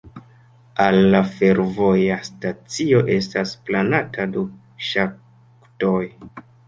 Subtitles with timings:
[0.85, 4.45] Al la fervoja stacio estas planata du
[4.89, 6.05] ŝaktoj.